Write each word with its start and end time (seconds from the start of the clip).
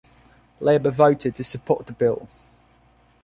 Labor 0.59 0.89
voted 0.89 1.35
to 1.35 1.43
support 1.43 1.85
the 1.85 1.93
Bill. 1.93 2.27